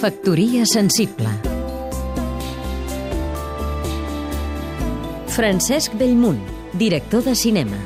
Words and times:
Factoria 0.00 0.64
sensible 0.64 1.28
Francesc 5.28 5.92
Bellmunt, 6.00 6.38
director 6.72 7.20
de 7.26 7.34
cinema 7.34 7.76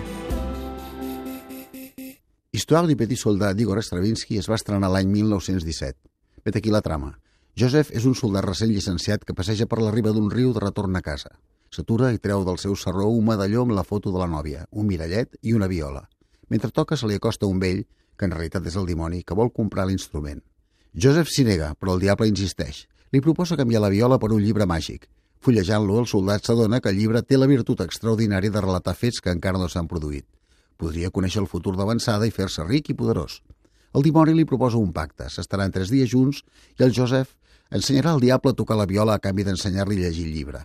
Histoire 2.53 2.87
du 2.87 2.95
petit 2.95 3.19
soldat 3.19 3.59
d'Igor 3.59 3.83
Stravinsky 3.83 4.39
es 4.39 4.47
va 4.47 4.55
estrenar 4.55 4.93
l'any 4.95 5.11
1917. 5.11 5.99
Vet 6.47 6.61
aquí 6.63 6.71
la 6.71 6.85
trama. 6.87 7.17
Joseph 7.59 7.91
és 7.91 8.07
un 8.07 8.15
soldat 8.15 8.47
recent 8.47 8.71
llicenciat 8.71 9.27
que 9.27 9.35
passeja 9.35 9.67
per 9.67 9.83
la 9.83 9.91
riba 9.91 10.15
d'un 10.15 10.31
riu 10.31 10.55
de 10.55 10.63
retorn 10.63 10.95
a 10.95 11.03
casa. 11.03 11.35
S'atura 11.75 12.15
i 12.15 12.23
treu 12.23 12.47
del 12.47 12.63
seu 12.63 12.79
serró 12.79 13.11
un 13.11 13.27
medalló 13.27 13.67
amb 13.67 13.75
la 13.75 13.83
foto 13.83 14.15
de 14.15 14.23
la 14.23 14.31
nòvia, 14.31 14.69
un 14.71 14.87
mirallet 14.87 15.35
i 15.43 15.59
una 15.59 15.67
viola. 15.67 16.07
Mentre 16.47 16.71
toca 16.71 16.95
se 16.95 17.11
li 17.11 17.19
acosta 17.19 17.51
un 17.51 17.59
vell, 17.59 17.89
que 18.15 18.31
en 18.31 18.39
realitat 18.39 18.71
és 18.71 18.79
el 18.79 18.87
dimoni, 18.87 19.25
que 19.27 19.35
vol 19.35 19.51
comprar 19.51 19.91
l'instrument. 19.91 20.39
Joseph 20.95 21.27
s'hi 21.27 21.43
nega, 21.43 21.73
però 21.75 21.97
el 21.97 22.05
diable 22.05 22.29
insisteix. 22.31 22.85
Li 23.11 23.21
proposa 23.23 23.57
canviar 23.59 23.81
la 23.83 23.91
viola 23.91 24.19
per 24.23 24.29
un 24.31 24.43
llibre 24.43 24.67
màgic. 24.71 25.09
Fullejant-lo, 25.43 25.97
el 25.99 26.07
soldat 26.07 26.47
s'adona 26.47 26.79
que 26.81 26.93
el 26.93 27.01
llibre 27.01 27.23
té 27.27 27.35
la 27.35 27.49
virtut 27.51 27.83
extraordinària 27.83 28.55
de 28.55 28.63
relatar 28.63 28.95
fets 28.95 29.19
que 29.21 29.35
encara 29.35 29.59
no 29.59 29.67
s'han 29.69 29.89
produït. 29.91 30.25
Podria 30.79 31.11
conèixer 31.11 31.43
el 31.43 31.51
futur 31.51 31.75
d'avançada 31.75 32.29
i 32.31 32.35
fer-se 32.37 32.63
ric 32.69 32.93
i 32.93 32.97
poderós. 33.01 33.41
El 33.95 34.07
dimoni 34.07 34.37
li 34.39 34.47
proposa 34.47 34.79
un 34.79 34.93
pacte. 34.95 35.27
S'estaran 35.31 35.75
tres 35.75 35.91
dies 35.91 36.13
junts 36.13 36.45
i 36.79 36.87
el 36.87 36.95
Joseph 36.95 37.35
ensenyarà 37.75 38.15
al 38.15 38.23
diable 38.23 38.55
a 38.55 38.59
tocar 38.63 38.79
la 38.79 38.87
viola 38.87 39.19
a 39.19 39.23
canvi 39.23 39.49
d'ensenyar-li 39.51 39.99
a 39.99 40.07
llegir 40.07 40.29
el 40.29 40.39
llibre. 40.39 40.63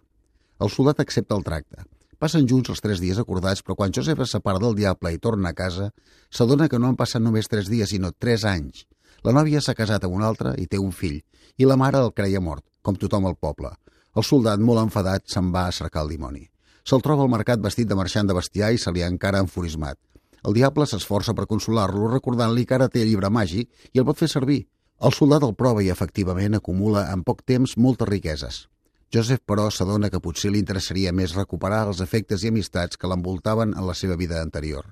El 0.61 0.69
soldat 0.69 1.01
accepta 1.01 1.37
el 1.37 1.45
tracte. 1.47 1.89
Passen 2.21 2.45
junts 2.45 2.69
els 2.69 2.85
tres 2.85 3.01
dies 3.01 3.17
acordats, 3.17 3.65
però 3.65 3.79
quan 3.79 3.93
Joseph 3.95 4.21
es 4.21 4.37
separa 4.37 4.61
del 4.61 4.77
diable 4.77 5.13
i 5.15 5.17
torna 5.17 5.49
a 5.49 5.57
casa, 5.57 5.89
s'adona 6.29 6.69
que 6.69 6.77
no 6.77 6.89
han 6.89 6.99
passat 6.99 7.23
només 7.23 7.49
tres 7.49 7.69
dies, 7.71 7.89
sinó 7.89 8.11
tres 8.11 8.45
anys. 8.45 8.85
La 9.25 9.33
nòvia 9.35 9.61
s'ha 9.61 9.75
casat 9.75 10.05
amb 10.07 10.15
un 10.15 10.23
altre 10.23 10.53
i 10.57 10.67
té 10.67 10.79
un 10.79 10.93
fill, 10.95 11.19
i 11.57 11.67
la 11.67 11.77
mare 11.79 11.99
el 11.99 12.13
creia 12.15 12.39
mort, 12.39 12.63
com 12.81 12.95
tothom 12.95 13.27
al 13.27 13.35
poble. 13.35 13.71
El 14.15 14.25
soldat, 14.25 14.59
molt 14.59 14.81
enfadat, 14.81 15.27
se'n 15.27 15.51
va 15.53 15.67
a 15.67 15.75
cercar 15.75 16.05
el 16.05 16.13
dimoni. 16.15 16.45
Se'l 16.87 17.03
troba 17.05 17.25
al 17.25 17.31
mercat 17.33 17.61
vestit 17.61 17.87
de 17.89 17.97
marxant 17.99 18.29
de 18.29 18.35
bestiar 18.37 18.71
i 18.73 18.79
se 18.81 18.91
li 18.95 19.03
ha 19.03 19.11
encara 19.11 19.43
enfurismat. 19.43 19.99
El 20.47 20.55
diable 20.55 20.87
s'esforça 20.87 21.35
per 21.35 21.49
consolar-lo, 21.51 22.07
recordant-li 22.13 22.65
que 22.65 22.77
ara 22.77 22.87
té 22.89 23.03
llibre 23.05 23.29
màgic 23.29 23.91
i 23.93 23.99
el 23.99 24.07
pot 24.07 24.19
fer 24.21 24.29
servir. 24.31 24.61
El 25.03 25.15
soldat 25.15 25.43
el 25.47 25.55
prova 25.55 25.83
i, 25.83 25.91
efectivament, 25.91 26.55
acumula 26.57 27.05
en 27.13 27.23
poc 27.27 27.43
temps 27.47 27.75
moltes 27.77 28.09
riqueses. 28.09 28.67
Joseph, 29.13 29.43
però, 29.47 29.69
s'adona 29.73 30.09
que 30.13 30.21
potser 30.23 30.51
li 30.53 30.59
interessaria 30.63 31.13
més 31.15 31.35
recuperar 31.35 31.85
els 31.87 32.01
efectes 32.05 32.43
i 32.43 32.51
amistats 32.53 32.99
que 32.99 33.09
l'envoltaven 33.09 33.75
en 33.75 33.87
la 33.87 33.95
seva 33.97 34.17
vida 34.19 34.41
anterior. 34.41 34.85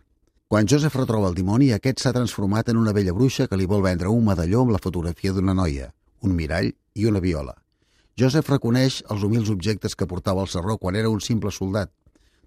Quan 0.50 0.66
Joseph 0.66 0.96
retroba 0.96 1.28
el 1.28 1.34
dimoni, 1.36 1.74
aquest 1.76 2.00
s'ha 2.00 2.14
transformat 2.16 2.70
en 2.72 2.78
una 2.80 2.94
vella 2.96 3.12
bruixa 3.12 3.50
que 3.52 3.58
li 3.60 3.66
vol 3.68 3.82
vendre 3.84 4.08
un 4.08 4.24
medalló 4.24 4.62
amb 4.64 4.72
la 4.72 4.80
fotografia 4.80 5.34
d'una 5.36 5.52
noia, 5.52 5.90
un 6.24 6.36
mirall 6.38 6.70
i 6.96 7.08
una 7.10 7.20
viola. 7.20 7.52
Joseph 8.16 8.48
reconeix 8.54 9.02
els 9.12 9.26
humils 9.28 9.52
objectes 9.52 9.98
que 10.00 10.08
portava 10.08 10.40
al 10.40 10.48
serró 10.48 10.78
quan 10.78 10.96
era 10.96 11.10
un 11.12 11.20
simple 11.20 11.52
soldat. 11.52 11.92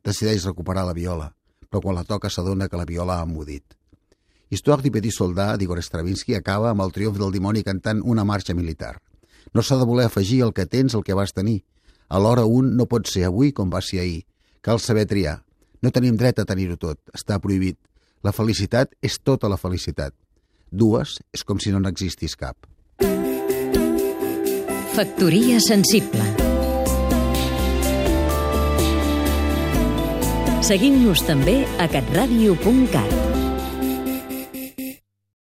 Decideix 0.03 0.47
recuperar 0.49 0.87
la 0.89 0.95
viola, 0.97 1.27
però 1.69 1.83
quan 1.85 1.99
la 1.99 2.07
toca 2.09 2.31
s'adona 2.33 2.71
que 2.71 2.81
la 2.81 2.87
viola 2.89 3.19
ha 3.19 3.27
emmudit. 3.29 3.77
Histoire 4.49 4.81
du 4.81 4.95
petit 4.97 5.13
soldat 5.13 5.61
d'Igor 5.61 5.83
Stravinsky 5.85 6.39
acaba 6.39 6.71
amb 6.71 6.81
el 6.87 6.97
triomf 6.97 7.21
del 7.21 7.37
dimoni 7.37 7.61
cantant 7.69 8.01
una 8.01 8.25
marxa 8.25 8.57
militar. 8.57 8.95
No 9.53 9.61
s'ha 9.61 9.77
de 9.77 9.85
voler 9.85 10.09
afegir 10.09 10.41
el 10.49 10.55
que 10.57 10.65
tens 10.65 10.97
el 10.97 11.05
que 11.05 11.21
vas 11.21 11.37
tenir. 11.37 11.59
Alhora 12.09 12.49
un 12.49 12.73
no 12.81 12.89
pot 12.89 13.13
ser 13.13 13.29
avui 13.29 13.53
com 13.53 13.69
va 13.69 13.85
ser 13.85 14.01
ahir. 14.01 14.25
Cal 14.65 14.81
saber 14.81 15.05
triar. 15.05 15.43
No 15.83 15.93
tenim 15.93 16.17
dret 16.17 16.41
a 16.41 16.49
tenir-ho 16.49 16.81
tot. 16.81 16.97
Està 17.13 17.37
prohibit. 17.39 17.77
La 18.23 18.33
felicitat 18.37 18.93
és 19.01 19.17
tota 19.25 19.49
la 19.49 19.57
felicitat. 19.57 20.13
Dues 20.71 21.17
és 21.35 21.45
com 21.45 21.59
si 21.59 21.73
no 21.73 21.81
n'existís 21.81 22.37
cap. 22.37 22.69
Factoria 24.91 25.61
sensible 25.65 26.27
Seguim-nos 30.71 31.25
també 31.27 31.63
a 31.81 31.89
catradio.cat 31.91 33.40